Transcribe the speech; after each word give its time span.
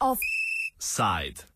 Offside. 0.00 1.46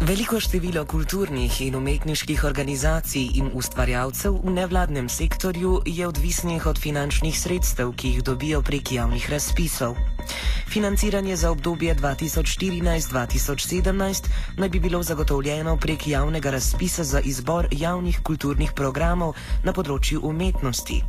Veliko 0.00 0.40
število 0.40 0.84
kulturnih 0.84 1.60
in 1.60 1.74
umetniških 1.74 2.44
organizacij 2.44 3.28
in 3.34 3.50
ustvarjalcev 3.52 4.32
v 4.32 4.50
nevladnem 4.50 5.08
sektorju 5.08 5.82
je 5.84 6.08
odvisnih 6.08 6.66
od 6.66 6.78
finančnih 6.78 7.40
sredstev, 7.40 7.92
ki 7.92 8.08
jih 8.08 8.22
dobijo 8.24 8.62
prek 8.62 8.92
javnih 8.92 9.30
razpisov. 9.30 9.96
Financiranje 10.68 11.36
za 11.36 11.50
obdobje 11.50 11.94
2014-2017 11.94 14.24
naj 14.56 14.68
bi 14.68 14.80
bilo 14.80 15.02
zagotovljeno 15.02 15.76
prek 15.76 16.06
javnega 16.06 16.50
razpisa 16.50 17.04
za 17.04 17.20
izbor 17.20 17.68
javnih 17.70 18.20
kulturnih 18.22 18.72
programov 18.76 19.34
na 19.64 19.72
področju 19.72 20.20
umetnosti. 20.22 21.04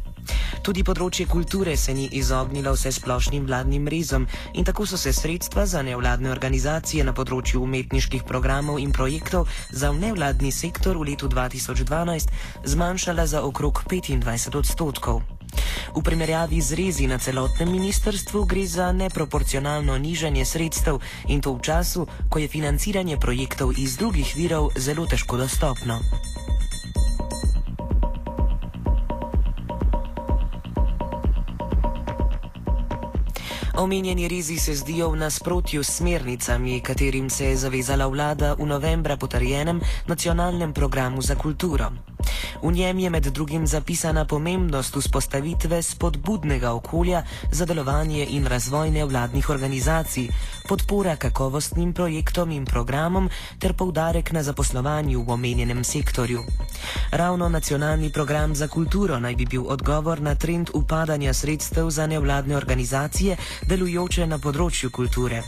Tudi 0.64 0.84
področje 0.84 1.26
kulture 1.28 1.76
se 1.78 1.94
ni 1.94 2.08
izognilo 2.20 2.72
vse 2.76 2.92
splošnim 2.92 3.46
vladnim 3.50 3.88
rezom 3.88 4.28
in 4.54 4.66
tako 4.66 4.86
so 4.86 4.98
se 4.98 5.14
sredstva 5.14 5.66
za 5.66 5.82
nevladne 5.82 6.32
organizacije 6.32 7.04
na 7.04 7.14
področju 7.14 7.64
umetniških 7.64 8.24
programov 8.24 8.80
in 8.80 8.92
projektov 8.96 9.48
za 9.72 9.92
nevladni 9.92 10.52
sektor 10.52 10.98
v 10.98 11.12
letu 11.12 11.28
2012 11.28 12.32
zmanjšala 12.64 13.28
za 13.28 13.44
okrog 13.44 13.84
25 13.90 14.56
odstotkov. 14.56 15.39
V 15.96 16.02
primerjavi 16.04 16.62
z 16.62 16.76
rezi 16.78 17.08
na 17.08 17.18
celotnem 17.18 17.72
ministrstvu 17.72 18.46
gre 18.46 18.66
za 18.66 18.92
neproporcionalno 18.92 19.98
nižanje 19.98 20.46
sredstev 20.46 21.02
in 21.28 21.42
to 21.42 21.54
v 21.54 21.62
času, 21.62 22.08
ko 22.30 22.40
je 22.40 22.48
financiranje 22.48 23.18
projektov 23.18 23.74
iz 23.78 23.98
drugih 23.98 24.36
virov 24.36 24.72
zelo 24.78 25.06
težko 25.06 25.38
dostopno. 25.38 26.00
Omenjeni 33.80 34.28
rezi 34.28 34.58
se 34.60 34.76
zdijo 34.76 35.10
v 35.10 35.16
nasprotju 35.16 35.84
s 35.84 35.98
smernicami, 35.98 36.82
katerim 36.82 37.30
se 37.30 37.46
je 37.46 37.58
zavezala 37.58 38.08
vlada 38.08 38.54
v 38.54 38.66
novembra 38.66 39.18
potrjenem 39.18 39.82
nacionalnem 40.08 40.74
programu 40.74 41.22
za 41.22 41.36
kulturo. 41.36 42.09
V 42.62 42.72
njem 42.72 43.00
je 43.00 43.10
med 43.10 43.24
drugim 43.24 43.68
zapisana 43.68 44.26
pomembnost 44.26 44.96
vzpostavitve 44.96 45.82
spodbudnega 45.82 46.74
okolja 46.74 47.24
za 47.52 47.66
delovanje 47.66 48.26
in 48.30 48.48
razvoj 48.48 48.92
nevladnih 48.92 49.50
organizacij, 49.50 50.28
podpora 50.68 51.16
kakovostnim 51.16 51.94
projektom 51.94 52.52
in 52.52 52.66
programom 52.66 53.30
ter 53.60 53.74
poudarek 53.74 54.32
na 54.32 54.44
zaposlovanju 54.44 55.24
v 55.24 55.32
omenjenem 55.32 55.84
sektorju. 55.84 56.44
Ravno 57.12 57.50
nacionalni 57.50 58.12
program 58.12 58.56
za 58.56 58.68
kulturo 58.68 59.20
naj 59.20 59.36
bi 59.36 59.46
bil 59.46 59.64
odgovor 59.68 60.22
na 60.22 60.36
trend 60.36 60.70
upadanja 60.74 61.34
sredstev 61.34 61.90
za 61.90 62.08
nevladne 62.08 62.58
organizacije, 62.58 63.38
delujoče 63.68 64.28
na 64.28 64.38
področju 64.38 64.92
kulture. 64.92 65.44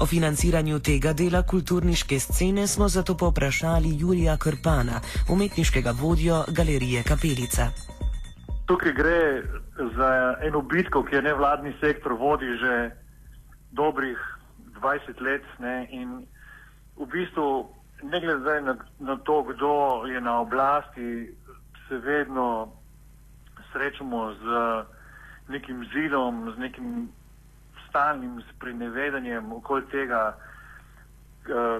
O 0.00 0.06
financiranju 0.06 0.78
tega 0.80 1.12
dela 1.12 1.42
kulturniške 1.42 2.18
scene 2.18 2.66
smo 2.66 2.88
zato 2.88 3.16
poprašali 3.16 3.90
Jurija 4.00 4.36
Krpana, 4.36 5.00
umetniškega 5.28 5.92
vodjo 6.00 6.44
galerije 6.56 7.02
Kapelica. 7.02 7.66
Tukaj 8.66 8.92
gre 8.92 9.42
za 9.96 10.36
eno 10.42 10.62
bitko, 10.62 11.04
ki 11.04 11.14
je 11.16 11.22
nevladni 11.22 11.72
sektor 11.80 12.12
vodi 12.12 12.48
že 12.62 12.90
dobrih 13.70 14.18
20 14.80 15.20
let 15.20 15.44
ne, 15.58 15.88
in 15.90 16.24
v 16.96 17.06
bistvu 17.12 17.68
ne 18.02 18.20
glede 18.20 18.60
na, 18.60 18.76
na 18.98 19.16
to, 19.16 19.42
kdo 19.42 20.06
je 20.06 20.20
na 20.20 20.40
oblasti, 20.40 21.36
se 21.88 21.98
vedno 21.98 22.72
srečamo 23.72 24.32
z 24.34 24.44
nekim 25.48 25.84
zidom, 25.92 26.52
z 26.56 26.58
nekim 26.58 27.08
stalnim 27.90 28.40
sprenevedanjem 28.54 29.52
okoli 29.52 29.84
tega, 29.90 30.36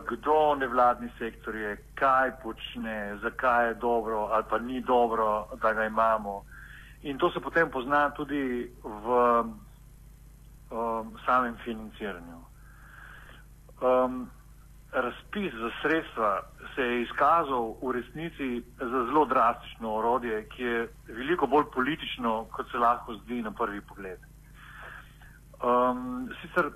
kdo 0.09 0.55
nevladni 0.59 1.11
sektor 1.19 1.55
je, 1.55 1.77
kaj 1.95 2.33
počne, 2.43 3.17
zakaj 3.23 3.69
je 3.69 3.75
dobro 3.75 4.29
ali 4.33 4.45
pa 4.51 4.59
ni 4.59 4.81
dobro, 4.81 5.47
da 5.63 5.73
ga 5.73 5.85
imamo. 5.85 6.43
In 7.03 7.19
to 7.19 7.31
se 7.31 7.41
potem 7.41 7.71
pozna 7.71 8.11
tudi 8.11 8.71
v 8.83 9.07
um, 10.71 11.17
samem 11.27 11.57
financiranju. 11.65 12.41
Um, 13.81 14.31
razpis 14.93 15.55
za 15.55 15.71
sredstva 15.83 16.43
se 16.75 16.83
je 16.83 17.03
izkazal 17.03 17.75
v 17.83 17.93
resnici 17.93 18.63
za 18.79 19.05
zelo 19.07 19.25
drastično 19.25 19.95
orodje, 19.95 20.49
ki 20.49 20.63
je 20.63 20.89
veliko 21.09 21.47
bolj 21.47 21.65
politično, 21.75 22.45
kot 22.53 22.71
se 22.71 22.79
lahko 22.79 23.15
zdi 23.15 23.43
na 23.43 23.51
prvi 23.51 23.81
pogled. 23.81 24.30
Um, 25.63 26.31
sicer 26.41 26.71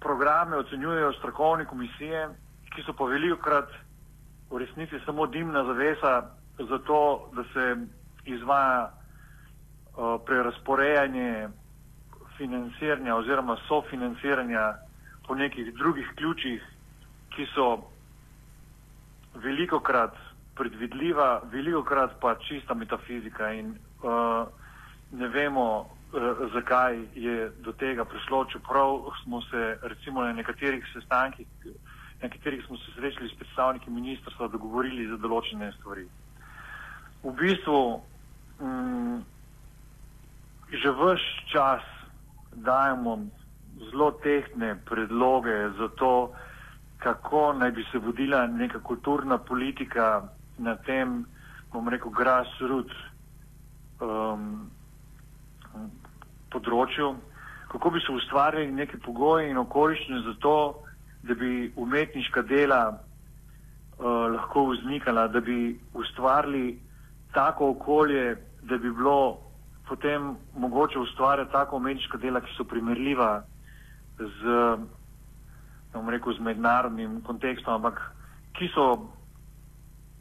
programe 0.00 0.56
ocenjujejo 0.56 1.12
strokovne 1.12 1.64
komisije, 1.64 2.28
ki 2.74 2.82
so 2.82 2.92
pa 2.92 3.04
veliko 3.08 3.40
krat 3.42 3.70
v 4.50 4.58
resnici 4.58 5.00
samo 5.06 5.26
dimna 5.26 5.64
zavesa 5.64 6.22
za 6.58 6.78
to, 6.78 7.30
da 7.32 7.44
se 7.54 7.76
izvaja 8.24 8.90
uh, 8.90 10.20
prerasporejanje 10.26 11.48
financiranja 12.36 13.16
oziroma 13.16 13.56
sofinanciranja 13.68 14.74
po 15.26 15.34
nekih 15.34 15.74
drugih 15.74 16.12
ključih, 16.16 16.62
ki 17.30 17.46
so 17.54 17.88
veliko 19.34 19.80
krat 19.80 20.12
predvidljiva, 20.54 21.40
veliko 21.52 21.82
krat 21.82 22.20
pa 22.20 22.34
čista 22.34 22.74
metafizika 22.74 23.52
in 23.52 23.78
uh, 24.02 24.46
ne 25.12 25.28
vemo, 25.28 25.95
Eh, 25.95 25.95
zakaj 26.52 26.98
je 27.14 27.50
do 27.60 27.72
tega 27.72 28.04
prišlo, 28.04 28.44
čeprav 28.44 29.10
smo 29.22 29.42
se 29.42 29.78
recimo 29.82 30.22
na 30.22 30.32
nekaterih 30.32 30.86
sestankih, 30.92 31.46
na 32.22 32.28
katerih 32.28 32.64
smo 32.66 32.76
se 32.76 32.92
srečali 32.94 33.28
s 33.28 33.38
predstavniki 33.38 33.90
ministrstva, 33.90 34.48
dogovorili 34.48 35.08
za 35.08 35.16
določene 35.16 35.72
stvari. 35.72 36.06
V 37.22 37.32
bistvu 37.32 38.00
mm, 38.60 39.18
že 40.72 40.90
vse 40.90 41.26
čas 41.52 41.82
dajemo 42.52 43.18
zelo 43.90 44.10
tehtne 44.22 44.76
predloge 44.84 45.70
za 45.78 45.88
to, 45.88 46.32
kako 46.98 47.52
naj 47.52 47.70
bi 47.70 47.84
se 47.92 47.98
vodila 47.98 48.46
neka 48.46 48.80
kulturna 48.80 49.38
politika 49.38 50.28
na 50.58 50.76
tem, 50.76 51.26
bom 51.72 51.88
rekel, 51.88 52.10
grassroots 52.10 52.96
um, 54.00 54.70
področju, 56.52 57.14
kako 57.68 57.90
bi 57.90 58.00
se 58.00 58.12
ustvarjali 58.12 58.72
neke 58.72 58.98
pogoje 59.04 59.50
in 59.50 59.58
okoliščine 59.58 60.22
za 60.26 60.34
to, 60.40 60.56
da 61.26 61.34
bi 61.34 61.72
umetniška 61.76 62.42
dela 62.46 62.82
uh, 62.92 64.04
lahko 64.34 64.68
vznikala, 64.70 65.26
da 65.28 65.40
bi 65.40 65.78
ustvarili 65.94 66.78
tako 67.34 67.70
okolje, 67.74 68.36
da 68.62 68.78
bi 68.78 68.90
bilo 68.90 69.38
potem 69.88 70.36
mogoče 70.56 70.98
ustvarjati 70.98 71.52
tako 71.52 71.76
umetniška 71.76 72.18
dela, 72.18 72.40
ki 72.40 72.54
so 72.56 72.64
primerljiva 72.64 73.42
z, 74.18 74.56
rekel, 76.08 76.34
z 76.34 76.40
mednarodnim 76.40 77.20
kontekstom, 77.26 77.74
ampak 77.74 78.00
ki 78.58 78.70
so 78.74 78.86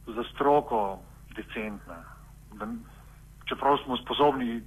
za 0.07 0.23
stroko 0.33 0.99
decentna. 1.35 2.03
Da, 2.59 2.67
čeprav 3.49 3.77
smo 3.83 3.97
sposobni 3.97 4.61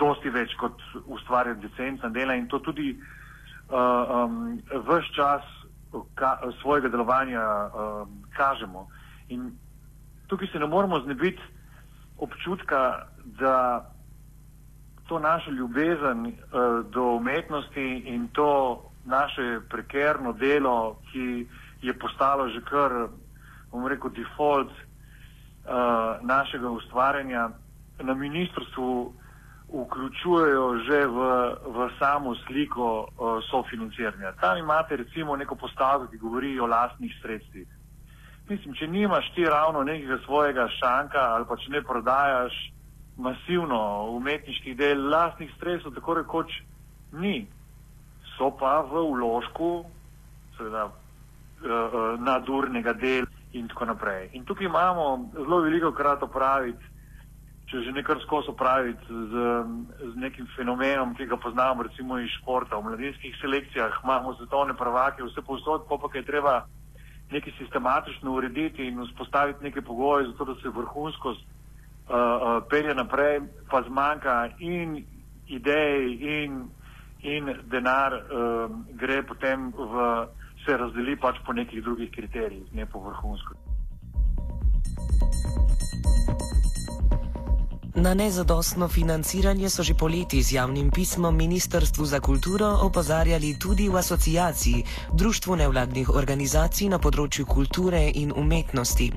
dosti 0.00 0.30
več 0.32 0.54
kot 0.60 0.80
ustvarjati 1.06 1.68
decentna 1.68 2.08
dela 2.08 2.34
in 2.34 2.48
to 2.48 2.58
tudi 2.64 2.94
uh, 2.96 4.24
um, 4.24 4.58
vse 4.88 5.14
čas 5.16 5.46
ka, 6.14 6.38
svojega 6.60 6.88
delovanja 6.88 7.42
um, 7.42 8.22
kažemo. 8.36 8.86
In 9.28 9.50
tukaj 10.26 10.48
se 10.52 10.58
ne 10.58 10.66
moramo 10.66 11.00
znebiti 11.04 11.42
občutka, 12.18 13.06
da 13.24 13.90
to 15.08 15.18
naše 15.18 15.50
ljubezen 15.50 16.26
uh, 16.26 16.86
do 16.90 17.04
umetnosti 17.18 17.88
in 18.06 18.28
to 18.28 18.82
naše 19.04 19.60
prekerno 19.68 20.32
delo, 20.32 21.00
ki 21.12 21.46
je 21.82 21.98
postalo 21.98 22.48
že 22.48 22.60
kar, 22.60 23.08
bom 23.72 23.86
rekel, 23.86 24.10
default 24.10 24.70
uh, 24.70 26.20
našega 26.22 26.70
ustvarjanja 26.70 27.50
na 28.02 28.14
ministrstvu 28.14 29.14
vključujejo 29.72 30.78
že 30.86 31.06
v, 31.06 31.18
v 31.66 31.78
samo 31.98 32.34
sliko 32.46 33.06
uh, 33.06 33.38
sofinanciranja. 33.50 34.32
Tam 34.40 34.58
imate 34.58 34.96
recimo 34.96 35.36
neko 35.36 35.54
postavko, 35.54 36.06
ki 36.10 36.18
govori 36.18 36.60
o 36.60 36.66
lastnih 36.66 37.14
sredstvih. 37.22 37.68
Mislim, 38.48 38.74
če 38.74 38.86
nimaš 38.86 39.30
ti 39.34 39.44
ravno 39.44 39.82
nekega 39.82 40.18
svojega 40.24 40.68
šanka 40.68 41.18
ali 41.18 41.44
pa 41.48 41.56
če 41.56 41.70
ne 41.70 41.82
prodajaš 41.82 42.54
masivno 43.16 44.10
umetniških 44.16 44.76
del 44.76 45.08
lastnih 45.10 45.50
sredstev, 45.58 45.94
tako 45.94 46.14
rekoč 46.14 46.62
ni. 47.12 47.46
so 48.38 48.48
pa 48.56 48.80
v 48.80 48.96
uložku, 48.96 49.84
seveda, 50.56 50.86
uh, 50.88 52.16
nadurnega 52.16 52.92
dela 52.92 53.28
in 53.52 53.68
tako 53.68 53.84
naprej. 53.84 54.30
In 54.32 54.44
tukaj 54.44 54.66
imamo 54.66 55.28
zelo 55.34 55.60
veliko 55.60 55.92
krat 55.92 56.22
opraviti, 56.22 56.84
če 57.70 57.84
že 57.86 57.92
nekaj 57.94 58.18
skozi 58.24 58.50
opraviti 58.50 59.06
z, 59.06 59.42
z 60.02 60.14
nekim 60.18 60.46
fenomenom, 60.56 61.14
ki 61.14 61.28
ga 61.30 61.38
poznamo 61.38 61.86
recimo 61.86 62.18
iz 62.18 62.32
športa. 62.40 62.76
V 62.76 62.90
mladinskih 62.90 63.36
selekcijah 63.38 64.00
imamo 64.02 64.34
svetovne 64.34 64.74
prvake, 64.74 65.22
vse 65.22 65.42
povsod, 65.46 65.86
pa 65.86 65.98
pa 65.98 66.10
je 66.14 66.26
treba 66.26 66.54
nekaj 67.30 67.52
sistematično 67.58 68.32
urediti 68.34 68.86
in 68.86 68.98
vzpostaviti 69.06 69.62
neke 69.62 69.82
pogoje, 69.82 70.26
zato 70.32 70.44
da 70.44 70.54
se 70.58 70.68
vrhunskost 70.68 71.40
uh, 71.46 72.14
uh, 72.14 72.66
pelje 72.70 72.94
naprej, 72.94 73.40
pa 73.70 73.82
zmanjka 73.86 74.50
in 74.58 75.04
idej 75.46 76.18
in, 76.18 76.66
in 77.22 77.54
denar 77.70 78.18
uh, 78.18 78.66
gre 78.98 79.22
potem 79.22 79.70
v, 79.70 80.26
se 80.66 80.76
razdeli 80.76 81.16
pač 81.16 81.38
po 81.46 81.52
nekih 81.52 81.84
drugih 81.86 82.10
kriterijih, 82.10 82.66
ne 82.74 82.86
po 82.86 82.98
vrhunskosti. 82.98 83.69
Na 88.00 88.14
nezadostno 88.14 88.88
financiranje 88.88 89.68
so 89.68 89.84
že 89.84 89.92
poleti 89.92 90.40
z 90.40 90.56
javnim 90.56 90.88
pismom 90.88 91.36
Ministrstvu 91.36 92.04
za 92.08 92.20
kulturo 92.20 92.80
opozarjali 92.80 93.60
tudi 93.60 93.92
v 93.92 93.96
asociaciji 94.00 94.84
Društvu 95.12 95.56
nevladnih 95.60 96.08
organizacij 96.08 96.88
na 96.88 96.96
področju 96.96 97.44
kulture 97.44 98.00
in 98.08 98.32
umetnosti. 98.32 99.12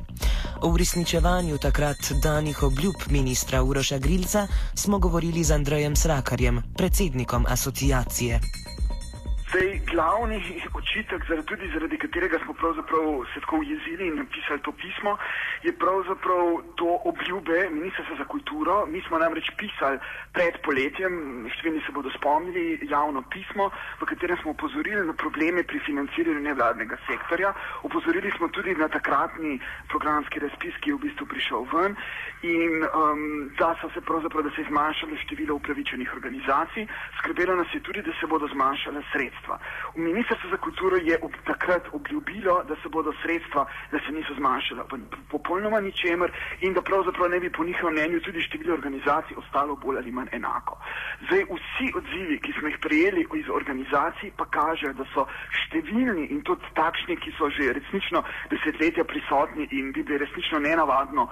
O 0.68 0.76
uresničevanju 0.76 1.64
takrat 1.64 2.12
danih 2.20 2.60
obljub 2.64 3.08
ministra 3.08 3.64
Uroša 3.64 4.04
Grilca 4.04 4.48
smo 4.76 5.00
govorili 5.00 5.44
z 5.44 5.56
Andrejem 5.56 5.96
Srakarjem, 5.96 6.60
predsednikom 6.76 7.48
asociacije. 7.48 8.63
Zdaj, 9.54 9.80
glavni 9.92 10.40
očitek, 10.74 11.26
zaradi, 11.30 11.46
tudi 11.46 11.68
zaradi 11.74 11.98
katerega 11.98 12.40
smo 12.44 12.54
se 13.34 13.40
tako 13.40 13.58
ujezili 13.58 14.08
in 14.08 14.16
napisali 14.18 14.60
to 14.62 14.72
pismo, 14.72 15.18
je 15.64 15.72
pravzaprav 15.78 16.46
to 16.76 17.00
obljube 17.06 17.70
Ministrstva 17.70 18.16
za 18.18 18.26
kulturo. 18.26 18.86
Mi 18.86 19.02
smo 19.08 19.18
namreč 19.18 19.52
pisali 19.58 20.00
pred 20.34 20.58
poletjem, 20.66 21.46
številni 21.54 21.86
se 21.86 21.94
bodo 21.94 22.10
spomnili, 22.18 22.80
javno 22.90 23.22
pismo, 23.30 23.70
v 24.02 24.10
katerem 24.10 24.38
smo 24.42 24.56
upozorili 24.58 25.06
na 25.06 25.14
probleme 25.14 25.62
pri 25.64 25.80
financiranju 25.86 26.42
nevladnega 26.50 26.98
sektorja. 27.06 27.54
Upozorili 27.84 28.34
smo 28.38 28.50
tudi 28.50 28.74
na 28.74 28.90
takratni 28.90 29.60
programski 29.94 30.42
razpis, 30.42 30.82
ki 30.82 30.90
je 30.90 30.98
v 30.98 31.04
bistvu 31.06 31.30
prišel 31.30 31.70
ven 31.70 31.94
in 32.42 32.82
um, 32.90 33.54
da 33.62 33.76
so 33.82 33.88
se 33.94 34.02
pravzaprav, 34.02 34.50
da 34.50 34.56
se 34.58 34.66
je 34.66 34.72
zmanjšalo 34.74 35.22
število 35.28 35.62
upravičenih 35.62 36.10
organizacij. 36.18 36.90
Skrbelo 37.22 37.56
nas 37.56 37.70
je 37.74 37.86
tudi, 37.86 38.02
da 38.02 38.18
se 38.18 38.28
bodo 38.28 38.50
zmanjšala 38.50 39.06
sredstva. 39.14 39.43
V 39.96 39.98
Ministrstvu 39.98 40.50
za 40.50 40.58
kulturo 40.58 40.96
je 40.96 41.18
ob, 41.22 41.32
takrat 41.46 41.88
obljubilo, 41.92 42.64
da 42.68 42.76
se 42.76 42.90
bodo 42.90 43.14
sredstva, 43.22 43.66
da 43.92 44.00
se 44.00 44.12
niso 44.12 44.34
zmanjšala 44.34 44.86
popolnoma 45.30 45.80
ničemer 45.80 46.32
in 46.62 46.74
da 46.74 46.82
pravzaprav 46.82 47.30
ne 47.30 47.40
bi 47.40 47.50
po 47.50 47.64
njihovem 47.64 47.94
mnenju 47.94 48.22
tudi 48.22 48.42
število 48.42 48.74
organizacij 48.74 49.38
ostalo 49.38 49.76
bolj 49.76 49.98
ali 49.98 50.12
manj 50.12 50.28
enako. 50.32 50.78
Zdaj, 51.26 51.44
vsi 51.44 51.88
odzivi, 51.96 52.40
ki 52.40 52.54
smo 52.60 52.68
jih 52.68 52.78
prejeli 52.82 53.28
iz 53.34 53.50
organizacij, 53.50 54.32
pa 54.38 54.46
kažejo, 54.46 54.94
da 54.94 55.06
so 55.14 55.28
številni 55.64 56.28
in 56.34 56.42
tudi 56.42 56.74
takšni, 56.74 57.18
ki 57.18 57.36
so 57.38 57.50
že 57.54 57.74
resnično 57.74 58.24
desetletja 58.50 59.04
prisotni 59.04 59.68
in 59.72 59.92
bi 59.92 60.04
bili 60.04 60.18
resnično 60.26 60.60
nenavadno 60.60 61.30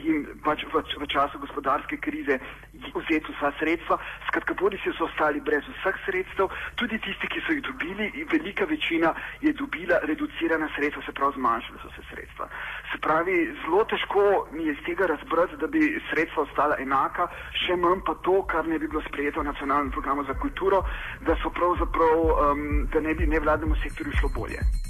jim 0.00 0.24
pač 0.44 0.64
v, 0.64 0.80
v 0.80 1.06
času 1.06 1.38
gospodarske 1.38 1.98
krize 2.00 2.38
vzeti 2.72 3.32
vsa 3.36 3.52
sredstva. 3.60 3.98
Skratka, 4.28 4.56
bodi 4.56 4.80
si 4.80 4.92
so 4.96 5.04
ostali 5.04 5.40
brez 5.44 5.64
vseh 5.80 5.96
sredstev, 6.06 6.48
tudi 6.80 6.98
tisti, 7.04 7.28
ki 7.28 7.37
so 7.46 7.52
jih 7.52 7.62
dobili, 7.62 8.26
velika 8.32 8.64
večina 8.64 9.14
je 9.40 9.52
dobila 9.52 9.98
reducirana 10.02 10.68
sredstva, 10.76 11.02
se 11.06 11.12
pravi, 11.12 11.32
zmanjšala 11.36 11.78
so 11.82 11.90
se 11.96 12.02
sredstva. 12.10 12.48
Se 12.92 12.98
pravi, 12.98 13.36
zelo 13.62 13.84
težko 13.84 14.46
mi 14.52 14.64
je 14.66 14.72
iz 14.72 14.82
tega 14.86 15.06
razbrati, 15.06 15.56
da 15.56 15.66
bi 15.66 16.00
sredstva 16.10 16.42
ostala 16.42 16.76
enaka, 16.78 17.28
še 17.66 17.76
manj 17.76 18.04
pa 18.06 18.14
to, 18.26 18.42
kar 18.50 18.66
ne 18.66 18.78
bi 18.78 18.88
bilo 18.88 19.02
sprejeto 19.08 19.40
v 19.40 19.50
nacionalnem 19.52 19.90
programu 19.90 20.24
za 20.24 20.34
kulturo, 20.34 20.84
da 21.20 21.36
so 21.42 21.50
pravzaprav, 21.50 22.18
um, 22.50 22.86
da 22.92 23.00
ne 23.00 23.14
bi 23.14 23.26
nevladnemu 23.26 23.76
sektorju 23.82 24.12
šlo 24.20 24.30
bolje. 24.34 24.87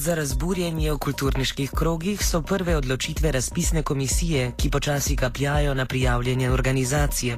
Za 0.00 0.14
razburjenje 0.14 0.92
v 0.92 0.98
kulturniških 0.98 1.70
krogih 1.76 2.20
so 2.24 2.40
prve 2.42 2.76
odločitve 2.76 3.32
razpisne 3.32 3.82
komisije, 3.82 4.52
ki 4.56 4.70
počasi 4.70 5.16
kapljajo 5.16 5.74
na 5.74 5.84
prijavljene 5.86 6.50
organizacije. 6.50 7.36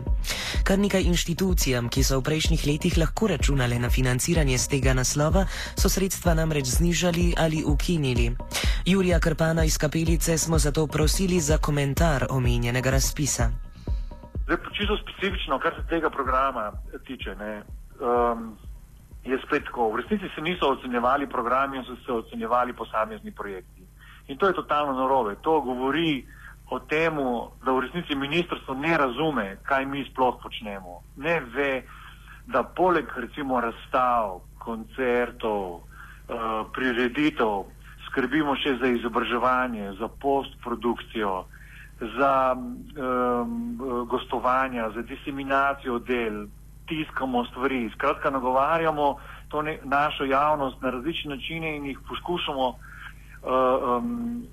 Kar 0.64 0.79
nekaj 0.79 1.03
inštitucijam, 1.03 1.88
ki 1.88 2.05
so 2.06 2.20
v 2.20 2.23
prejšnjih 2.23 2.67
letih 2.67 2.99
lahko 2.99 3.26
računale 3.35 3.79
na 3.79 3.91
financiranje 3.91 4.59
z 4.59 4.69
tega 4.69 4.94
naslova, 4.94 5.47
so 5.75 5.88
sredstva 5.88 6.35
namreč 6.35 6.67
znižali 6.79 7.35
ali 7.38 7.64
ukinili. 7.67 8.31
Julija 8.87 9.20
Krpana 9.20 9.65
iz 9.65 9.79
kapelice 9.79 10.38
smo 10.38 10.58
zato 10.58 10.87
prosili 10.87 11.41
za 11.41 11.58
komentar 11.58 12.26
omenjenega 12.31 12.91
razpisa. 12.91 13.50
Zdaj, 14.44 14.56
čisto 14.79 14.97
specifično, 15.03 15.58
kar 15.58 15.73
se 15.75 15.87
tega 15.88 16.11
programa 16.11 16.73
tiče. 17.06 17.35
Ne, 17.35 17.62
um, 17.99 18.56
je 19.25 19.39
spet 19.47 19.65
tako. 19.65 19.91
V 19.91 20.03
resnici 20.03 20.29
se 20.35 20.41
niso 20.41 20.69
ocenjevali 20.69 21.27
programi, 21.27 21.85
so 21.87 21.97
se 22.07 22.13
ocenjevali 22.13 22.73
posamezni 22.73 23.31
projekti. 23.31 23.83
In 24.29 24.39
to 24.39 24.47
je 24.47 24.53
totalno 24.53 24.93
narobe. 24.93 25.37
To 25.43 25.61
govori 25.61 26.27
o 26.71 26.79
tem, 26.79 27.15
da 27.65 27.73
v 27.73 27.81
resnici 27.81 28.15
ministrstvo 28.15 28.75
ne 28.75 28.97
razume, 28.97 29.57
kaj 29.63 29.87
mi 29.87 30.05
sploh 30.11 30.39
počnemo. 30.43 31.03
Ne 31.17 31.41
ve, 31.41 31.83
da 32.47 32.63
poleg 32.63 33.07
recimo 33.17 33.61
razstav, 33.61 34.41
koncertov, 34.59 35.83
uh, 35.83 35.83
prireditev 36.73 37.65
skrbimo 38.07 38.55
še 38.57 38.77
za 38.81 38.89
izobraževanje, 38.93 39.93
za 39.99 40.09
postprodukcijo, 40.09 41.45
za 42.19 42.55
um, 42.55 43.79
gostovanja, 44.11 44.91
za 44.95 45.03
diseminacijo 45.03 45.99
del, 45.99 46.47
tiskamo 46.87 47.44
stvari, 47.44 47.90
skratka, 47.94 48.31
nagovarjamo 48.31 49.17
to 49.48 49.62
ne, 49.62 49.79
našo 49.84 50.24
javnost 50.24 50.82
na 50.82 50.91
različne 50.91 51.36
načine 51.36 51.77
in 51.77 51.86
jih 51.86 51.98
poskušamo 52.08 52.69
uh, 52.69 52.77
um, 53.96 54.46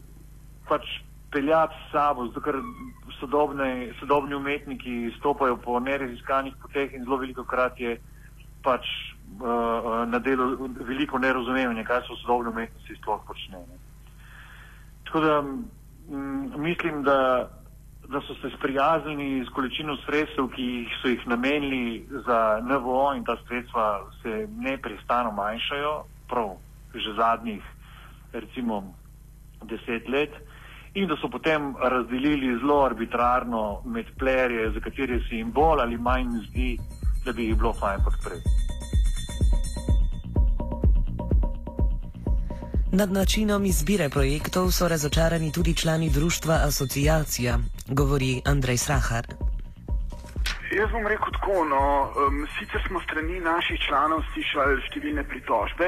pač 0.67 0.83
peljati 1.31 1.74
s 1.88 1.91
sabo, 1.91 2.27
zato 2.27 2.41
ker 2.41 2.55
sodobne, 3.19 3.93
sodobni 4.00 4.36
umetniki 4.36 5.12
stopajo 5.19 5.57
po 5.57 5.79
neraziskanih 5.79 6.53
poteh 6.62 6.93
in 6.93 7.03
zelo 7.03 7.17
veliko 7.17 7.43
krat 7.43 7.79
je 7.79 7.98
pač 8.63 8.86
uh, 9.39 10.07
na 10.07 10.19
delu 10.19 10.69
veliko 10.79 11.17
nerazumevanja, 11.17 11.83
kaj 11.83 12.01
so 12.07 12.17
sodobni 12.24 12.50
umetniki 12.50 12.98
sploh 13.01 13.21
počnejo. 13.27 13.79
Tako 15.05 15.19
da 15.19 15.38
m, 15.39 16.51
mislim, 16.57 17.03
da 17.03 17.50
da 18.12 18.22
so 18.22 18.34
se 18.42 18.50
sprijaznili 18.58 19.46
s 19.46 19.50
količino 19.54 19.98
sredstev, 20.06 20.48
ki 20.56 20.86
so 21.01 21.08
jih 21.08 21.28
namenili 21.28 22.08
za 22.25 22.60
NVO 22.63 23.13
in 23.16 23.24
ta 23.24 23.38
sredstva 23.48 23.86
se 24.22 24.48
neprestano 24.58 25.32
manjšajo, 25.32 26.04
prav 26.30 26.50
že 26.94 27.13
zadnjih 27.18 27.63
recimo 28.34 28.94
deset 29.63 30.08
let, 30.10 30.34
in 30.94 31.08
da 31.08 31.16
so 31.22 31.30
potem 31.30 31.75
razdelili 31.78 32.58
zelo 32.60 32.86
arbitrarno 32.86 33.82
med 33.86 34.06
plerje, 34.18 34.72
za 34.72 34.80
katere 34.80 35.20
se 35.20 35.36
jim 35.36 35.51
bolj 35.51 35.82
ali 35.82 35.98
manj 35.98 36.30
zdi, 36.50 36.78
da 37.25 37.32
bi 37.32 37.46
jih 37.46 37.58
bilo 37.58 37.74
fajn 37.74 38.00
podpreti. 38.04 38.50
Nad 42.92 43.12
načinom 43.12 43.66
izbire 43.66 44.10
projektov 44.10 44.72
so 44.72 44.88
razočarani 44.88 45.51
tudi 45.51 45.75
člani 45.75 46.10
društva 46.10 46.54
Asociacija, 46.68 47.60
govori 47.89 48.41
Andrej 48.46 48.77
Srahar. 48.77 49.25
Jaz 50.69 50.91
bom 50.91 51.08
rekel 51.08 51.31
tako, 51.34 51.63
no, 51.65 51.81
um, 52.13 52.43
sicer 52.60 52.81
smo 52.88 53.01
strani 53.01 53.39
naših 53.41 53.79
članov 53.88 54.22
slišali 54.34 54.84
številne 54.86 55.24
pritožbe, 55.25 55.88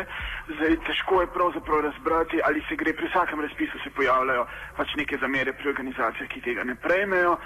zdaj 0.55 0.77
težko 0.87 1.21
je 1.21 1.29
pravzaprav 1.35 1.83
razbrati, 1.85 2.41
ali 2.47 2.63
se 2.65 2.77
gre 2.81 2.95
pri 2.97 3.11
vsakem 3.11 3.43
razpisu 3.45 3.77
se 3.83 3.93
pojavljajo 3.93 4.47
pač 4.79 4.95
neke 4.97 5.21
zamere 5.21 5.53
pri 5.53 5.69
organizacijah, 5.69 6.29
ki 6.33 6.41
tega 6.47 6.65
ne 6.65 6.75
prejmejo. 6.75 7.37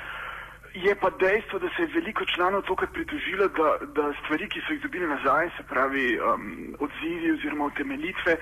Je 0.76 0.96
pa 0.96 1.10
dejstvo, 1.10 1.60
da 1.60 1.70
se 1.76 1.82
je 1.82 1.88
veliko 1.94 2.26
članov 2.26 2.62
tokrat 2.62 2.92
pritožilo, 2.94 3.48
da, 3.48 3.70
da 3.96 4.14
stvari, 4.20 4.50
ki 4.50 4.60
so 4.68 4.74
jih 4.74 4.82
dobili 4.82 5.08
nazaj, 5.08 5.50
se 5.58 5.64
pravi 5.70 6.20
um, 6.20 6.76
odzivi 6.80 7.32
oziroma 7.32 7.66
utemeljitve, 7.66 8.36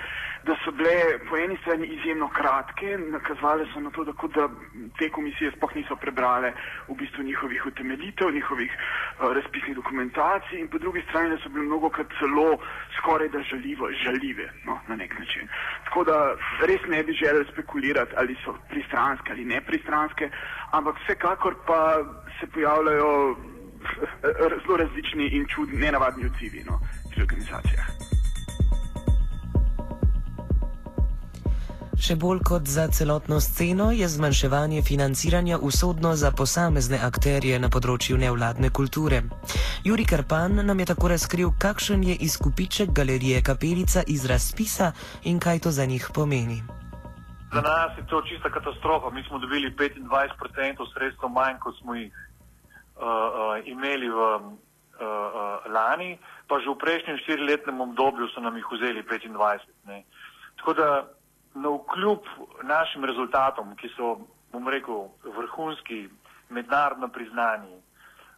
da 0.44 0.56
so 0.63 0.72
bile 0.72 0.96
po 1.30 1.38
eni 1.38 1.58
strani 1.62 1.88
izjemno 1.88 2.28
kratke, 2.28 2.98
nakazovali 2.98 3.68
so 3.74 3.80
na 3.80 3.92
to, 3.92 4.04
da, 4.04 4.13
da 4.36 4.48
te 5.00 5.10
komisije 5.10 5.52
sploh 5.52 5.75
niso 5.75 5.96
prebrale 5.96 6.54
v 6.88 6.96
bistvu 6.96 7.24
njihovih 7.24 7.66
utemeljitev, 7.66 8.34
njihovih 8.34 8.72
uh, 8.72 9.32
razpisnih 9.34 9.75
dokumentacij 9.75 10.60
in 10.60 10.68
po 10.68 10.78
drugi 10.78 11.06
strani, 11.10 11.30
da 11.30 11.38
so 11.38 11.50
bile 11.50 11.66
mnogo 11.66 11.90
krat 11.90 12.18
celo 12.20 12.58
skoraj 12.98 13.30
da 13.30 13.44
žaljivo, 13.52 13.92
žaljive 14.04 14.50
no, 14.66 14.80
na 14.88 14.96
nek 14.96 15.20
način. 15.20 15.48
Tako 15.86 16.04
da 16.04 16.18
res 16.66 16.82
ne 16.88 17.04
bi 17.04 17.13
želeli 17.13 17.46
spekulirati, 17.54 18.13
ali 18.18 18.38
so 18.46 18.58
pristranske 18.70 19.32
ali 19.32 19.46
ne 19.46 19.62
pristranske, 19.62 20.30
ampak 20.72 20.96
vsekakor 21.04 21.56
pa 21.68 21.80
se 22.43 22.51
pojavljajo 22.51 23.35
zelo 24.63 24.77
različni 24.77 25.27
in 25.27 25.45
čudni, 25.47 25.77
nenavadni 25.79 26.25
odzivi 26.25 26.63
no, 26.69 26.79
pri 27.12 27.21
organizacijah. 27.21 27.88
Še 32.03 32.15
bolj 32.19 32.41
kot 32.43 32.67
za 32.67 32.88
celotno 32.91 33.39
sceno 33.39 33.91
je 33.95 34.07
zmanjševanje 34.07 34.81
financiranja 34.81 35.57
usodno 35.57 36.15
za 36.15 36.31
posamezne 36.31 37.00
akterje 37.00 37.59
na 37.63 37.69
področju 37.71 38.17
nevladne 38.19 38.73
kulture. 38.75 39.21
Juri 39.88 40.03
Karpan 40.03 40.65
nam 40.67 40.79
je 40.83 40.89
tako 40.91 41.13
razkril, 41.13 41.53
kakšen 41.59 42.03
je 42.03 42.17
izkupiček 42.27 42.91
galerije 42.91 43.39
Kapelica 43.41 44.03
iz 44.07 44.25
razpisa 44.25 44.91
in 45.23 45.39
kaj 45.39 45.63
to 45.63 45.71
za 45.71 45.85
njih 45.85 46.09
pomeni. 46.15 46.59
Za 47.53 47.62
nas 47.62 47.97
je 47.97 48.03
to 48.09 48.19
čista 48.27 48.50
katastrofa. 48.50 49.09
Mi 49.15 49.23
smo 49.23 49.39
dobili 49.39 49.71
25% 49.71 50.93
sredstev 50.93 51.29
manj, 51.29 51.59
kot 51.63 51.77
smo 51.79 51.95
jih 51.95 52.12
uh, 53.03 53.07
uh, 53.07 53.67
imeli 53.67 54.10
v 54.10 54.15
uh, 54.15 54.39
uh, 54.39 55.67
lani, 55.67 56.15
pa 56.48 56.60
že 56.60 56.72
v 56.72 56.79
prejšnjem 56.79 57.17
štiriletnem 57.27 57.81
obdobju 57.81 58.31
so 58.31 58.39
nam 58.39 58.55
jih 58.55 58.67
vzeli 58.72 59.03
25%. 59.03 59.60
Ne. 59.91 60.03
Tako 60.57 60.74
da 60.74 60.88
na 61.53 61.69
vkljub 61.69 62.24
našim 62.63 63.05
rezultatom, 63.05 63.75
ki 63.75 63.91
so, 63.98 64.24
bom 64.51 64.67
rekel, 64.67 65.12
vrhunski, 65.24 66.07
mednarodno 66.50 67.07
priznani, 67.10 67.83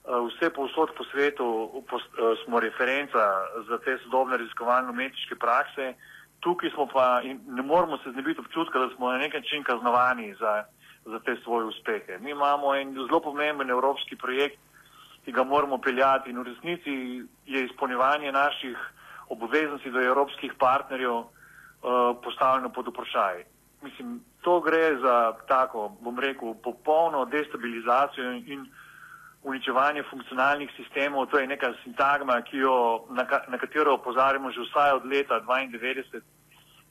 vse 0.06 0.50
povsod 0.54 0.94
po 0.98 1.04
svetu 1.04 1.84
smo 2.46 2.60
referenca 2.60 3.20
za 3.68 3.78
te 3.78 3.98
sodobne 4.04 4.38
raziskovalno 4.38 4.92
umetniške 4.92 5.36
prakse, 5.36 5.94
tukaj 6.40 6.70
smo 6.70 6.86
pa 6.88 7.22
in 7.24 7.42
ne 7.48 7.62
moramo 7.62 7.98
se 7.98 8.12
znebiti 8.12 8.40
občutka, 8.40 8.80
da 8.80 8.90
smo 8.96 9.12
na 9.12 9.18
nek 9.18 9.34
način 9.34 9.64
kaznovani 9.64 10.34
za, 10.40 10.64
za 11.06 11.20
te 11.20 11.36
svoje 11.44 11.66
uspehe. 11.66 12.18
Mi 12.20 12.32
imamo 12.32 12.76
en 12.76 12.94
zelo 12.94 13.20
pomemben 13.20 13.70
evropski 13.70 14.16
projekt, 14.16 14.60
ki 15.26 15.32
ga 15.32 15.44
moramo 15.44 15.78
peljati 15.78 16.30
in 16.30 16.40
v 16.40 16.44
resnici 16.44 16.94
je 17.46 17.66
izpolnjevanje 17.66 18.32
naših 18.32 18.78
obveznosti 19.30 19.92
do 19.92 20.02
evropskih 20.02 20.54
partnerjev 20.60 21.14
uh, 21.14 21.28
postavljeno 22.24 22.70
pod 22.70 22.88
vprašaj. 22.88 23.44
Mislim, 23.82 24.22
to 24.42 24.60
gre 24.62 24.98
za 25.02 25.34
tako, 25.48 25.90
bom 26.02 26.20
rekel, 26.20 26.54
popolno 26.64 27.26
destabilizacijo 27.26 28.32
in, 28.32 28.44
in 28.48 28.66
uničevanje 29.44 30.04
funkcionalnih 30.10 30.70
sistemov. 30.78 31.26
To 31.26 31.40
je 31.40 31.48
neka 31.48 31.74
sintagma, 31.84 32.42
jo, 32.52 33.06
na, 33.10 33.26
na 33.48 33.58
katero 33.58 33.94
opozarjamo 33.94 34.52
že 34.52 34.62
vsaj 34.62 34.92
od 34.92 35.06
leta 35.06 35.42
1992 35.42 36.22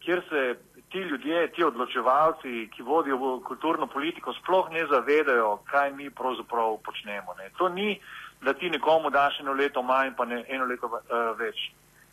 kjer 0.04 0.22
se 0.28 0.56
ti 0.90 0.98
ljudje, 0.98 1.52
ti 1.52 1.64
odločevalci, 1.64 2.68
ki 2.76 2.82
vodijo 2.82 3.40
kulturno 3.46 3.86
politiko, 3.86 4.32
sploh 4.32 4.70
ne 4.70 4.86
zavedajo, 4.86 5.56
kaj 5.70 5.92
mi 5.92 6.10
pravzaprav 6.10 6.76
počnemo. 6.84 7.34
Ne. 7.38 7.50
To 7.58 7.68
ni, 7.68 8.00
da 8.42 8.54
ti 8.54 8.70
nekomu 8.70 9.10
daš 9.10 9.40
eno 9.40 9.52
leto 9.52 9.82
manj, 9.82 10.14
pa 10.16 10.24
ne 10.24 10.44
eno 10.48 10.64
leto 10.64 10.86
uh, 10.86 11.32
več. 11.38 11.70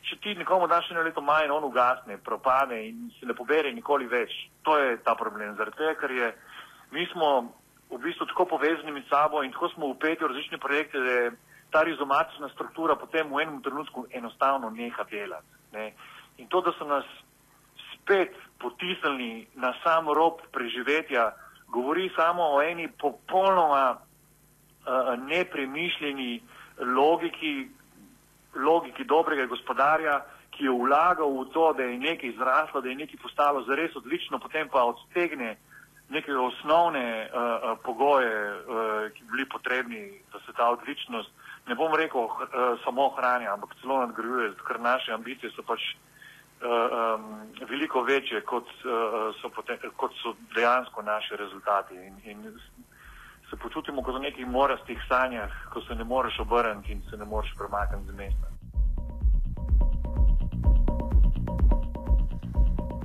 Če 0.10 0.18
ti 0.24 0.36
nekomu 0.36 0.68
daš 0.68 0.92
eno 0.92 1.04
leto 1.06 1.22
manj, 1.22 1.52
on 1.54 1.64
ugasne, 1.64 2.18
propade 2.18 2.80
in 2.88 3.12
se 3.20 3.26
ne 3.26 3.38
pobere 3.38 3.74
nikoli 3.74 4.08
več. 4.08 4.34
To 4.66 4.78
je 4.78 4.98
ta 5.06 5.16
problem. 5.16 5.56
Zaradi 5.58 5.78
tega, 5.78 5.96
ker 6.02 6.12
je, 6.18 6.34
mi 6.92 7.06
smo 7.14 7.32
v 7.92 8.00
bistvu 8.02 8.26
tako 8.32 8.46
povezani 8.56 8.92
med 8.92 9.06
sabo 9.10 9.44
in 9.44 9.52
tako 9.52 9.70
smo 9.76 9.94
upeti 9.94 10.24
v 10.24 10.32
različne 10.32 10.58
projekte, 10.58 11.00
da 11.00 11.12
je 11.12 11.32
ta 11.72 11.84
rizomatična 11.84 12.50
struktura 12.50 12.96
potem 12.96 13.30
v 13.30 13.44
enem 13.44 13.62
trenutku 13.62 14.08
enostavno 14.12 14.70
neha 14.70 15.04
delati. 15.12 15.48
Ne. 15.74 15.92
In 16.38 16.48
to, 16.48 16.62
da 16.62 16.74
so 16.78 16.88
nas 16.88 17.06
spet 18.02 18.36
potisnili 18.60 19.48
na 19.56 19.74
sam 19.84 20.10
rob 20.10 20.34
preživetja, 20.52 21.32
govori 21.68 22.10
samo 22.16 22.44
o 22.44 22.62
eni 22.62 22.88
popolnoma 22.88 23.98
uh, 23.98 25.20
nepremišljeni 25.28 26.42
logiki, 26.80 27.70
logiki 28.56 29.04
dobrega 29.04 29.46
gospodarja, 29.46 30.22
ki 30.52 30.64
je 30.64 30.72
vlagal 30.72 31.32
v 31.32 31.46
to, 31.54 31.74
da 31.74 31.84
je 31.84 31.98
nekaj 31.98 32.34
zraslo, 32.38 32.82
da 32.82 32.90
je 32.90 32.96
nekaj 32.96 33.20
postalo 33.22 33.64
zares 33.64 33.96
odlično, 33.96 34.40
potem 34.40 34.70
pa 34.70 34.84
odstegne 34.84 35.58
neke 36.10 36.34
osnovne 36.36 37.30
uh, 37.32 37.78
pogoje, 37.84 38.36
uh, 38.52 39.12
ki 39.16 39.24
bi 39.24 39.32
bili 39.32 39.46
potrebni, 39.50 40.02
da 40.34 40.40
se 40.46 40.54
ta 40.58 40.70
odličnost, 40.70 41.32
ne 41.68 41.76
bom 41.76 41.96
rekel 41.96 42.22
uh, 42.22 42.36
samo 42.84 43.06
ohranja, 43.06 43.54
ampak 43.54 43.76
celo 43.82 44.00
nadgrajuje, 44.06 44.52
ker 44.68 44.80
naše 44.80 45.14
ambicije 45.14 45.52
so 45.56 45.64
pač 45.64 45.80
um, 46.62 47.26
veliko 47.70 48.04
večje, 48.04 48.42
kot, 48.42 48.68
uh, 48.86 49.36
so 49.42 49.50
potem, 49.50 49.78
kot 49.98 50.14
so 50.24 50.36
dejansko 50.56 51.02
naši 51.02 51.36
rezultati. 51.36 51.96
In, 51.96 52.20
in 52.24 52.60
se 53.50 53.58
počutimo 53.58 54.04
kot 54.04 54.16
v 54.16 54.26
nekih 54.28 54.48
morastih 54.48 55.02
sanjah, 55.08 55.52
ko 55.74 55.82
se 55.82 55.96
ne 55.96 56.04
moreš 56.04 56.40
obrniti 56.40 56.92
in 56.92 57.02
se 57.10 57.18
ne 57.18 57.26
moreš 57.26 57.54
premakniti 57.58 58.12
z 58.12 58.16
mesta. 58.16 58.61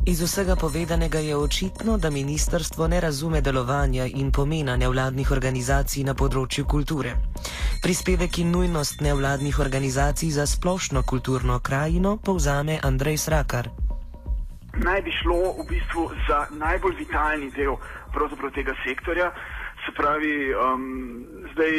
Iz 0.06 0.22
vsega 0.22 0.56
povedanega 0.56 1.18
je 1.18 1.36
očitno, 1.36 1.98
da 1.98 2.10
ministrstvo 2.10 2.88
ne 2.88 3.00
razume 3.00 3.40
delovanja 3.40 4.04
in 4.06 4.30
pomena 4.32 4.76
nevladnih 4.76 5.30
organizacij 5.30 6.04
na 6.06 6.14
področju 6.14 6.62
kulture. 6.64 7.16
Prispevek 7.82 8.38
in 8.38 8.52
nujnost 8.54 9.02
nevladnih 9.02 9.58
organizacij 9.58 10.30
za 10.30 10.46
splošno 10.46 11.02
kulturno 11.02 11.58
krajino 11.58 12.16
povzame 12.22 12.78
Andrej 12.82 13.18
Srakar. 13.18 13.70
Naj 14.78 15.02
bi 15.02 15.10
šlo 15.10 15.40
v 15.58 15.66
bistvu 15.74 16.06
za 16.28 16.38
najbolj 16.54 16.94
vitalni 17.02 17.50
del 17.50 17.74
tega 18.54 18.78
sektorja, 18.86 19.32
se 19.82 19.92
pravi, 19.98 20.54
um, 20.54 21.26
zdaj 21.52 21.74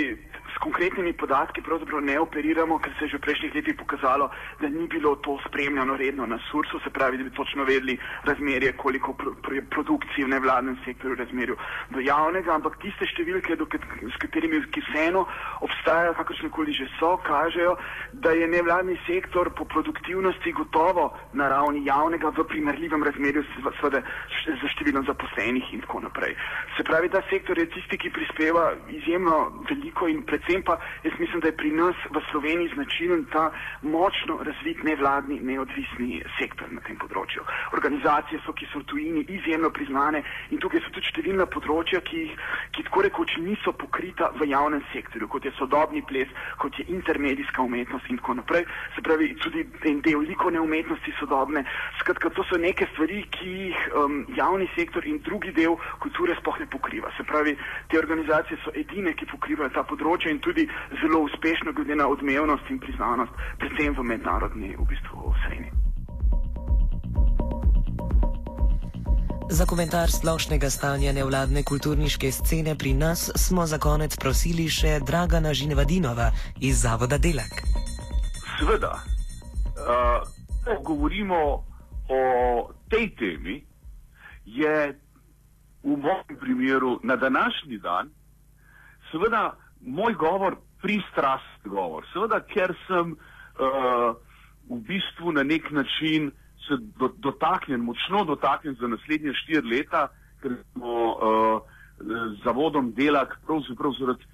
s 0.57 0.59
konkretnimi 0.59 1.13
podatki 1.13 1.61
pravzaprav 1.61 2.01
ne 2.01 2.17
operiramo, 2.19 2.79
ker 2.81 2.93
se 2.97 3.05
je 3.05 3.09
že 3.13 3.17
v 3.17 3.25
prejšnjih 3.25 3.55
letih 3.55 3.75
pokazalo, 3.77 4.29
da 4.61 4.69
ni 4.69 4.87
bilo 4.87 5.15
to 5.21 5.37
spremljano 5.45 5.97
redno 5.97 6.25
na 6.25 6.39
sursu, 6.49 6.79
se 6.83 6.89
pravi, 6.89 7.17
da 7.17 7.23
bi 7.23 7.29
točno 7.29 7.63
vedeli 7.63 7.97
razmerje, 8.25 8.71
koliko 8.73 9.13
pro, 9.13 9.31
pro, 9.41 9.61
produkcije 9.69 10.25
v 10.25 10.29
nevladnem 10.29 10.77
sektorju 10.85 11.15
razmerju 11.15 11.57
do 11.93 11.99
javnega, 12.01 12.55
ampak 12.55 12.79
tiste 12.81 13.05
številke, 13.05 13.55
do, 13.55 13.67
s 13.69 14.17
katerimi 14.17 14.63
ki 14.73 14.81
vseeno 14.89 15.27
obstajajo, 15.61 16.15
kakršne 16.17 16.49
koli 16.49 16.73
že 16.73 16.89
so, 16.97 17.13
kažejo, 17.21 17.77
da 18.13 18.33
je 18.33 18.47
nevladni 18.47 18.97
sektor 19.05 19.53
po 19.53 19.65
produktivnosti 19.65 20.51
gotovo 20.57 21.13
na 21.33 21.51
ravni 21.53 21.85
javnega 21.85 22.33
v 22.33 22.47
primerljivem 22.49 23.03
razmerju 23.05 23.45
seveda 23.77 24.01
za 24.47 24.73
številom 24.73 25.05
zaposlenih 25.05 25.69
in 25.73 25.85
tako 25.85 26.01
naprej. 26.07 26.33
Se 26.77 26.83
pravi, 26.83 27.13
ta 27.13 27.21
sektor 27.29 27.59
je 27.61 27.69
tisti, 27.69 27.97
ki 28.01 28.09
prispeva 28.09 28.71
izjemno 28.89 29.63
veliko 29.69 30.09
in 30.09 30.25
predvsem 30.25 30.46
predvsem 30.47 30.63
pa 30.63 30.79
jaz 31.03 31.13
mislim, 31.19 31.39
da 31.41 31.47
je 31.47 31.57
pri 31.57 31.71
nas 31.71 31.95
v 32.09 32.21
Sloveniji 32.31 32.71
značilen 32.73 33.25
ta 33.31 33.51
močno 33.81 34.39
razvit 34.43 34.83
nevladni, 34.83 35.39
neodvisni 35.39 36.23
sektor 36.39 36.67
na 36.71 36.81
tem 36.81 36.95
področju. 36.97 37.43
Organizacije 37.75 38.39
so, 38.45 38.53
ki 38.53 38.67
so 38.71 38.79
v 38.79 38.87
tujini 38.87 39.25
izjemno 39.27 39.69
priznane 39.69 40.23
in 40.51 40.59
tukaj 40.59 40.81
so 40.85 40.91
tudi 40.95 41.11
številna 41.11 41.47
področja, 41.51 41.99
ki, 42.01 42.23
ki 42.71 42.85
tako 42.87 43.03
rekoč 43.07 43.35
niso 43.43 43.73
pokrita 43.73 44.31
v 44.39 44.47
javnem 44.47 44.83
sektorju, 44.93 45.27
kot 45.27 45.45
je 45.45 45.51
sodobni 45.59 46.01
ples, 46.07 46.31
kot 46.61 46.79
je 46.79 46.87
intermedijska 46.95 47.61
umetnost 47.61 48.07
in 48.09 48.21
tako 48.21 48.37
naprej. 48.39 48.63
Se 48.95 49.03
pravi, 49.03 49.33
tudi 49.43 49.65
en 49.91 50.01
del 50.05 50.23
likovne 50.23 50.63
umetnosti 50.63 51.13
sodobne. 51.19 51.65
Skratka, 51.99 52.31
to 52.31 52.45
so 52.47 52.59
neke 52.61 52.87
stvari, 52.93 53.23
ki 53.35 53.51
jih 53.67 53.83
um, 53.99 54.23
javni 54.37 54.69
sektor 54.75 55.03
in 55.03 55.19
drugi 55.25 55.51
del 55.51 55.75
kulture 55.99 56.37
sploh 56.39 56.59
ne 56.63 56.69
pokriva. 56.71 57.11
Se 57.17 57.27
pravi, 57.27 57.57
te 57.91 57.99
organizacije 57.99 58.59
so 58.63 58.71
edine, 58.77 59.13
ki 59.17 59.27
pokrivajo 59.33 59.73
ta 59.75 59.83
področja 59.87 60.36
in 60.37 60.41
tudi 60.41 60.69
zelo 61.01 61.19
uspešno, 61.25 61.73
glede 61.73 61.95
na 61.95 62.07
odmevnost 62.07 62.69
in 62.69 62.79
priznanost, 62.79 63.31
predvsem 63.59 63.95
v 63.97 64.03
mednarodni 64.03 64.75
v 64.77 64.85
bistvu 64.85 65.33
sredini. 65.41 65.71
Za 69.49 69.65
komentar 69.65 70.11
splošnega 70.11 70.69
stanja 70.69 71.13
nevladne 71.13 71.63
kulturniške 71.63 72.31
scene 72.31 72.75
pri 72.75 72.93
nas 72.93 73.31
smo 73.35 73.65
za 73.65 73.79
konec 73.79 74.17
prosili 74.19 74.67
še 74.69 74.99
Dragana 74.99 75.53
Žinevadinova 75.53 76.31
iz 76.59 76.83
Zavoda 76.83 77.17
Delak. 77.17 77.63
Sveda, 78.59 78.93
uh, 78.93 80.19
ko 80.65 80.75
govorimo 80.83 81.63
o 82.11 82.21
tej 82.91 83.15
temi, 83.15 83.63
je 84.45 84.75
v 85.83 85.95
mojem 85.95 86.35
primeru 86.39 86.99
na 87.03 87.15
današnji 87.15 87.79
dan 87.79 88.11
seveda 89.11 89.55
moj 89.81 90.13
govor 90.13 90.57
pristrast 90.81 91.65
govor. 91.65 92.05
Seveda, 92.13 92.41
ker 92.45 92.73
sem 92.87 93.13
uh, 93.13 94.15
v 94.69 94.79
bistvu 94.87 95.31
na 95.31 95.43
nek 95.43 95.71
način 95.71 96.31
se 96.67 96.77
do, 96.99 97.09
dotaknjen, 97.17 97.81
močno 97.81 98.23
dotaknjen 98.25 98.75
za 98.79 98.87
naslednje 98.87 99.33
štiri 99.43 99.67
leta, 99.69 100.07
ker 100.41 100.57
smo 100.71 100.95
uh, 101.13 101.61
z 101.99 102.43
zavodom 102.43 102.91
delak 102.93 103.39
pravzaprav 103.45 103.93
zaradi 103.99 104.25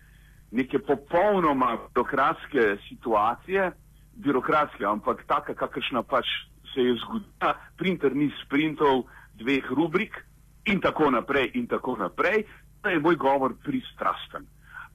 neke 0.51 0.79
popolnoma 0.79 1.77
birokratske 1.93 2.77
situacije, 2.89 3.71
birokratske, 4.13 4.85
ampak 4.85 5.23
taka, 5.27 5.53
kakršna 5.53 6.03
pač 6.03 6.25
se 6.73 6.81
je 6.81 6.97
zgodila, 7.01 7.55
printer 7.77 8.15
ni 8.15 8.29
sprintov 8.43 9.05
dveh 9.39 9.71
rubrik 9.71 10.17
in 10.65 10.81
tako 10.81 11.09
naprej 11.11 11.51
in 11.53 11.67
tako 11.67 11.95
naprej, 11.97 12.43
da 12.83 12.89
je 12.89 12.99
moj 12.99 13.15
govor 13.15 13.55
pristrasten. 13.63 14.45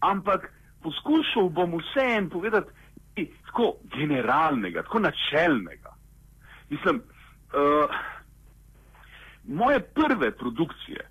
Ampak 0.00 0.52
poskušal 0.83 1.49
bom 1.49 1.78
vsem 1.78 2.31
povedati 2.31 2.71
tako 3.47 3.75
generalnega, 3.97 4.83
tako 4.83 4.99
načelnega. 4.99 5.95
Mislim, 6.71 6.97
uh, 6.97 7.90
moje 9.45 9.81
prve 9.81 10.31
produkcije, 10.37 11.09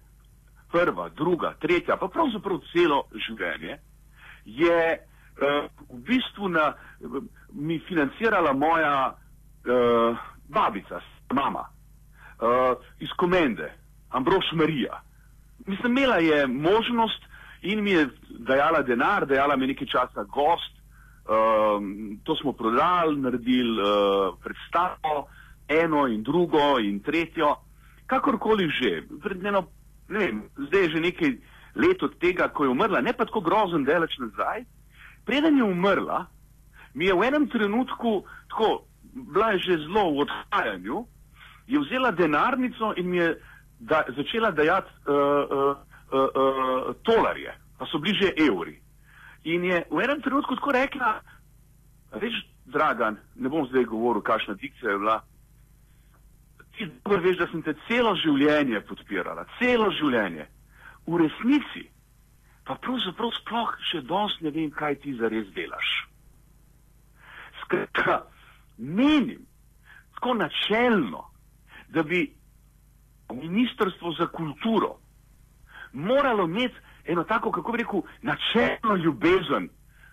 prva, 0.72 1.10
druga, 1.10 1.53
tretja, 1.60 1.98
pa 1.98 2.08
pravzaprav 2.08 2.60
celo 2.72 3.03
življenje, 3.27 3.79
je 4.46 4.98
uh, 4.98 5.65
v 5.89 6.00
bistvu 6.08 6.50
na, 6.50 6.74
mi 7.51 7.79
financirala 7.88 8.53
moja 8.53 9.12
uh, 9.12 10.17
babica, 10.48 11.01
mama, 11.34 11.65
uh, 11.67 12.77
iz 13.00 13.10
komende, 13.17 13.74
Ambrož 14.10 14.53
Marija. 14.53 15.01
Mislim, 15.65 15.98
imela 15.98 16.17
je 16.17 16.48
možnost 16.48 17.24
in 17.62 17.84
mi 17.84 17.92
je 17.92 18.08
dajala 18.30 18.82
denar, 18.82 19.26
dajala 19.26 19.56
mi 19.56 19.68
nekaj 19.68 19.88
časa 19.88 20.24
gost, 20.24 20.74
um, 21.26 22.20
to 22.24 22.36
smo 22.36 22.54
prodali, 22.54 23.20
naredili 23.20 23.82
uh, 23.82 24.38
predstavo, 24.44 25.28
eno 25.68 26.08
in 26.08 26.24
drugo 26.24 26.80
in 26.80 27.00
tretjo, 27.00 27.56
kakorkoli 28.06 28.70
že. 28.70 29.04
Eno, 29.44 29.68
ne 30.10 30.20
vem, 30.20 30.44
zdaj 30.68 30.82
je 30.82 30.90
že 30.90 31.00
nekaj 31.00 31.38
let 31.76 32.04
od 32.04 32.18
tega, 32.20 32.48
ko 32.48 32.64
je 32.64 32.70
umrla, 32.70 33.02
ne 33.02 33.14
pa 33.14 33.26
tako 33.26 33.42
grozen 33.42 33.84
delač 33.84 34.18
nazaj. 34.18 34.64
Preden 35.26 35.58
je 35.58 35.64
umrla, 35.64 36.26
mi 36.94 37.06
je 37.06 37.14
v 37.14 37.24
enem 37.28 37.48
trenutku, 37.50 38.24
tako, 38.50 38.88
bila 39.14 39.52
je 39.52 39.60
že 39.60 39.78
zelo 39.78 40.12
v 40.12 40.26
odhajanju, 40.26 41.06
je 41.68 41.80
vzela 41.80 42.12
denarnico 42.12 42.94
in 42.98 43.10
mi 43.10 43.18
je 43.18 43.36
da, 43.80 44.04
začela 44.16 44.52
dajati 44.52 44.90
uh, 45.06 45.14
uh, 45.14 45.78
uh, 46.12 46.96
tolarje, 47.04 47.54
pa 47.78 47.86
so 47.86 48.00
bliže 48.00 48.34
evri. 48.38 48.78
In 49.44 49.64
je 49.64 49.84
v 49.90 50.04
enem 50.04 50.22
trenutku 50.22 50.56
tako 50.56 50.72
rekla, 50.76 51.22
veš, 52.22 52.44
Dragan, 52.68 53.16
ne 53.36 53.50
bom 53.50 53.64
zdaj 53.70 53.86
govoril, 53.88 54.22
kakšna 54.22 54.54
dikcija 54.60 54.92
je 54.92 54.98
bila. 55.00 55.22
Ti 56.76 56.86
dobro 56.86 57.22
veš, 57.24 57.38
da 57.38 57.48
sem 57.48 57.62
te 57.64 57.74
celo 57.88 58.12
življenje 58.20 58.82
podpirala, 58.90 59.46
celo 59.60 59.88
življenje. 59.96 60.50
V 61.08 61.22
resnici 61.22 61.86
pa 62.68 62.76
pravzaprav 62.76 63.32
sploh 63.40 63.72
še 63.88 64.02
dosti 64.04 64.44
ne 64.44 64.52
vem, 64.52 64.72
kaj 64.76 65.00
ti 65.06 65.16
zares 65.16 65.48
delaš. 65.56 65.92
Skratka, 67.64 68.26
menim, 68.78 69.46
tako 70.18 70.36
načelno, 70.42 71.24
da 71.88 72.04
bi 72.04 72.26
Ministrstvo 73.32 74.12
za 74.20 74.28
kulturo 74.28 74.98
moralo 75.94 76.44
imeti 76.44 76.75
eno 77.06 77.24
tako, 77.24 77.51
kako 77.51 77.72
bi 77.72 77.77
rekel, 77.77 78.01
načelno 78.22 78.96
ljubezen 79.03 79.70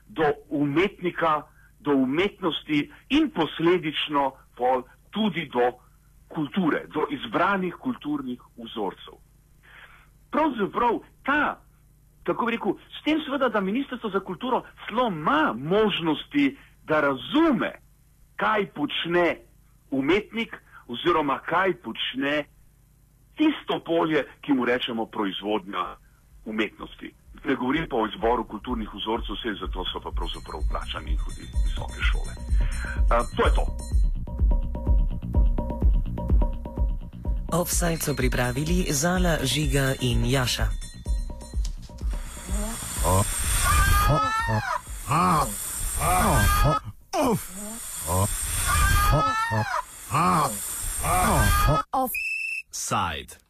do 0.08 0.24
umetnika, 0.48 1.42
do 1.80 1.92
umetnosti 1.92 2.92
in 3.08 3.30
posledično 3.30 4.32
pol 4.56 4.82
tudi 5.10 5.50
do 5.52 5.72
kulture, 6.28 6.86
do 6.86 7.06
izbranih 7.10 7.74
kulturnih 7.74 8.40
vzorcev. 8.56 9.14
Pravzaprav 10.30 10.98
ta, 11.24 11.60
kako 12.22 12.46
bi 12.46 12.52
rekel, 12.52 12.72
s 13.00 13.04
tem 13.04 13.20
seveda, 13.24 13.48
da 13.48 13.60
Ministrstvo 13.60 14.10
za 14.10 14.20
kulturo 14.20 14.62
zelo 14.88 15.08
ima 15.08 15.54
možnosti, 15.58 16.56
da 16.84 17.00
razume, 17.00 17.72
kaj 18.36 18.66
počne 18.66 19.36
umetnik 19.90 20.56
oziroma 20.86 21.38
kaj 21.38 21.76
počne 21.82 22.44
tisto 23.36 23.80
polje, 23.86 24.24
ki 24.40 24.52
mu 24.52 24.64
rečemo 24.64 25.06
proizvodnja 25.06 25.96
umetnosti. 26.44 27.14
Ne 27.44 27.54
govorim 27.54 27.86
pa 27.90 27.96
o 27.96 28.06
izboru 28.06 28.44
kulturnih 28.44 28.88
vzorcev, 28.94 29.36
vse 29.36 29.54
zato 29.60 29.84
so 29.92 30.00
pa 30.00 30.10
pravzaprav 30.10 30.60
plačani 30.70 31.12
in 31.12 31.18
hodi 31.18 31.44
visoke 31.64 32.00
šole. 32.02 32.32
Uh, 33.10 33.26
to 33.36 33.46
je 33.46 33.52
to. 33.54 33.64
Offside 37.52 38.02
so 38.02 38.14
pripravili 38.14 38.86
Zala, 38.90 39.38
Žiga 39.42 39.94
in 40.00 40.24
Jaša. 40.24 40.66
Oh. 43.06 43.24
Oh. 44.08 44.20
Oh. 44.50 44.62
Oh. 45.10 45.46
Oh. 46.00 46.78
Oh. 47.14 47.38
Oh. 48.08 48.28
Oh. 49.12 49.64
Oh. 50.12 50.73
side. 52.84 53.36